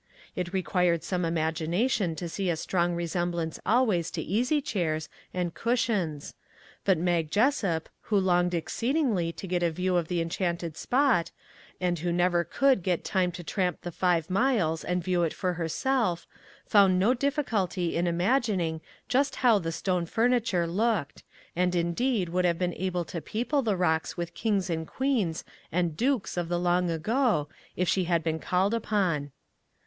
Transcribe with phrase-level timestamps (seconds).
[0.35, 5.91] It required some imagination to see a strong resemblance always to easy chairs and" cush
[5.91, 6.33] ions";
[6.85, 11.29] but Mag Jessup, who longed exceed ingly to get a view of the enchanted spot,
[11.79, 15.53] and who never could get time to tramp the five miles and view it for
[15.53, 16.25] herself,
[16.65, 21.21] found no diffi culty in imagining just how the stone furniture looked,
[21.55, 25.43] and indeed would have been able to peo ple the rocks with kings and queens
[25.71, 29.31] and dukes of the long ago if she had been called upon.